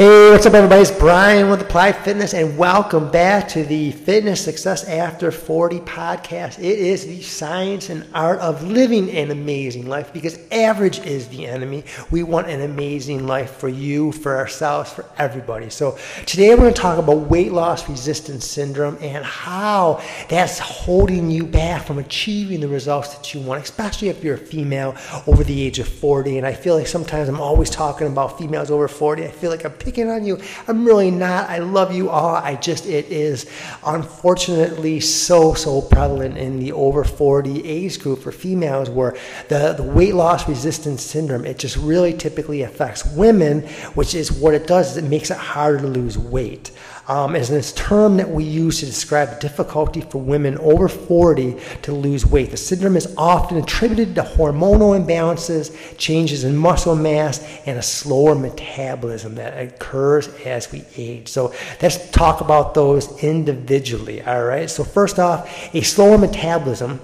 [0.00, 0.80] Hey, what's up, everybody?
[0.80, 6.58] It's Brian with Applied Fitness, and welcome back to the Fitness Success After 40 podcast.
[6.58, 11.46] It is the science and art of living an amazing life because average is the
[11.46, 11.84] enemy.
[12.10, 15.68] We want an amazing life for you, for ourselves, for everybody.
[15.68, 21.30] So, today we're going to talk about weight loss resistance syndrome and how that's holding
[21.30, 25.44] you back from achieving the results that you want, especially if you're a female over
[25.44, 26.38] the age of 40.
[26.38, 29.26] And I feel like sometimes I'm always talking about females over 40.
[29.26, 30.38] I feel like I'm picking on you.
[30.68, 31.50] I'm really not.
[31.50, 32.36] I love you all.
[32.36, 33.50] I just, it is
[33.84, 39.16] unfortunately so, so prevalent in the over 40 age group for females where
[39.48, 43.62] the, the weight loss resistance syndrome, it just really typically affects women,
[43.94, 46.70] which is what it does is it makes it harder to lose weight
[47.10, 51.92] um, is this term that we use to describe difficulty for women over 40 to
[51.92, 52.52] lose weight.
[52.52, 58.36] The syndrome is often attributed to hormonal imbalances, changes in muscle mass, and a slower
[58.36, 61.26] metabolism that occurs as we age.
[61.26, 61.52] So
[61.82, 64.70] let's talk about those individually, all right?
[64.70, 67.00] So, first off, a slower metabolism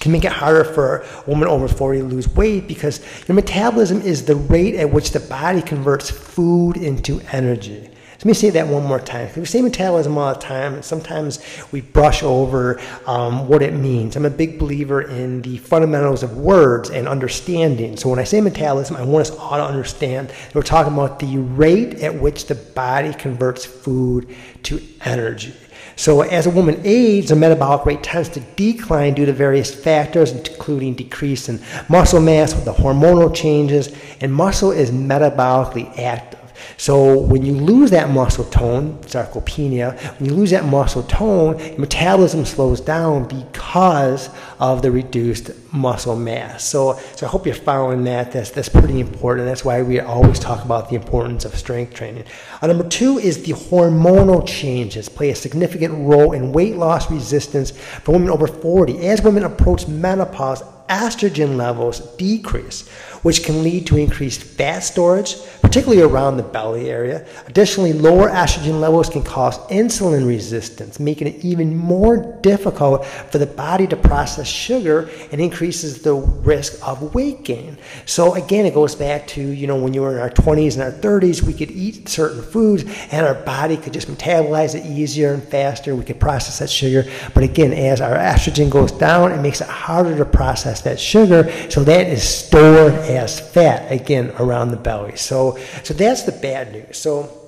[0.00, 4.00] can make it harder for a woman over 40 to lose weight because your metabolism
[4.00, 7.90] is the rate at which the body converts food into energy.
[8.20, 9.30] Let me say that one more time.
[9.34, 11.38] We say metabolism all the time, and sometimes
[11.72, 14.14] we brush over um, what it means.
[14.14, 17.96] I'm a big believer in the fundamentals of words and understanding.
[17.96, 21.18] So when I say metabolism, I want us all to understand that we're talking about
[21.18, 24.28] the rate at which the body converts food
[24.64, 25.54] to energy.
[25.96, 30.32] So as a woman ages, the metabolic rate tends to decline due to various factors,
[30.32, 36.39] including decrease in muscle mass with the hormonal changes, and muscle is metabolically active.
[36.76, 42.44] So when you lose that muscle tone, sarcopenia, when you lose that muscle tone, metabolism
[42.44, 46.64] slows down because of the reduced muscle mass.
[46.64, 48.32] So, so I hope you're following that.
[48.32, 49.46] That's, that's pretty important.
[49.46, 52.24] That's why we always talk about the importance of strength training.
[52.60, 57.70] Uh, number two is the hormonal changes play a significant role in weight loss resistance
[57.70, 59.06] for women over 40.
[59.06, 62.88] As women approach menopause, estrogen levels decrease,
[63.22, 67.24] which can lead to increased fat storage, particularly around the belly area.
[67.46, 73.46] Additionally, lower estrogen levels can cause insulin resistance, making it even more difficult for the
[73.46, 77.78] body to process sugar and increases the risk of weight gain.
[78.04, 80.82] So again, it goes back to, you know, when you were in our 20s and
[80.82, 85.32] our 30s, we could eat certain foods and our body could just metabolize it easier
[85.34, 85.94] and faster.
[85.94, 87.08] We could process that sugar.
[87.32, 91.50] But again, as our estrogen goes down, it makes it harder to process that sugar.
[91.70, 95.16] So that is stored as fat again around the belly.
[95.16, 96.98] So, so that's the bad news.
[96.98, 97.39] So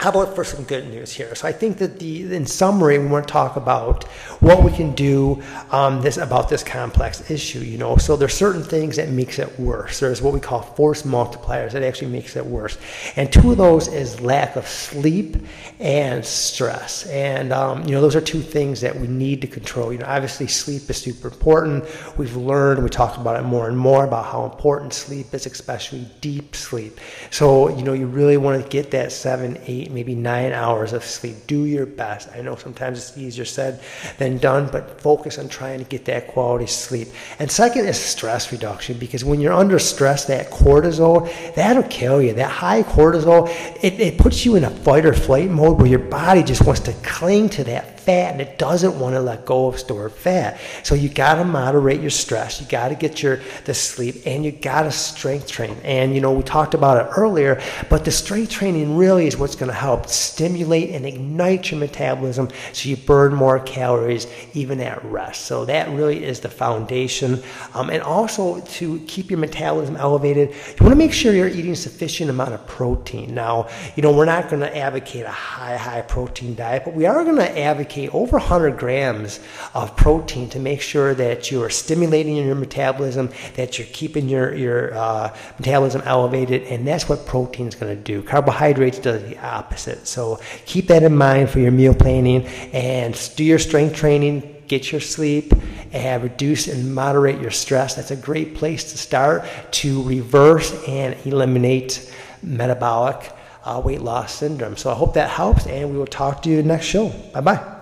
[0.00, 1.34] how about for some good news here?
[1.34, 4.04] So I think that the in summary, we want to talk about
[4.38, 5.42] what we can do
[5.72, 7.58] um, this about this complex issue.
[7.58, 9.98] You know, so there's certain things that makes it worse.
[9.98, 12.78] There's what we call force multipliers that actually makes it worse,
[13.16, 15.36] and two of those is lack of sleep
[15.80, 17.04] and stress.
[17.06, 19.92] And um, you know, those are two things that we need to control.
[19.92, 21.84] You know, obviously sleep is super important.
[22.16, 26.06] We've learned, we talk about it more and more about how important sleep is, especially
[26.20, 27.00] deep sleep.
[27.32, 30.92] So you know, you really want to get that seven, eight eight, maybe nine hours
[30.92, 31.46] of sleep.
[31.46, 32.28] Do your best.
[32.34, 33.80] I know sometimes it's easier said
[34.18, 37.08] than done, but focus on trying to get that quality sleep.
[37.38, 42.34] And second is stress reduction because when you're under stress, that cortisol, that'll kill you.
[42.34, 43.48] That high cortisol,
[43.82, 46.80] it, it puts you in a fight or flight mode where your body just wants
[46.82, 50.58] to cling to that fat and it doesn't want to let go of stored fat.
[50.82, 52.58] So you got to moderate your stress.
[52.58, 55.76] You got to get your the sleep and you got to strength train.
[55.84, 57.60] And you know, we talked about it earlier,
[57.90, 62.48] but the strength training really is what's going to help stimulate and ignite your metabolism
[62.72, 65.44] so you burn more calories even at rest.
[65.44, 67.42] So that really is the foundation.
[67.74, 71.74] Um, and also to keep your metabolism elevated, you want to make sure you're eating
[71.74, 73.34] sufficient amount of protein.
[73.34, 77.04] Now, you know, we're not going to advocate a high, high protein diet, but we
[77.04, 79.40] are going to advocate over 100 grams
[79.74, 84.54] of protein to make sure that you are stimulating your metabolism, that you're keeping your,
[84.54, 88.22] your uh, metabolism elevated, and that's what protein is going to do.
[88.22, 90.06] Carbohydrates does the opposite.
[90.06, 94.92] So keep that in mind for your meal planning and do your strength training get
[94.92, 95.52] your sleep,
[95.92, 97.94] and reduce and moderate your stress.
[97.94, 102.12] That's a great place to start to reverse and eliminate
[102.42, 103.32] metabolic
[103.64, 104.76] uh, weight loss syndrome.
[104.76, 107.08] So I hope that helps, and we will talk to you next show.
[107.32, 107.77] Bye bye.